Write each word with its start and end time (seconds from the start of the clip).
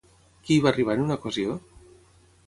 Qui 0.45 0.55
hi 0.55 0.61
va 0.63 0.69
arribar 0.71 0.95
en 0.99 1.03
una 1.03 1.17
ocasió? 1.21 1.59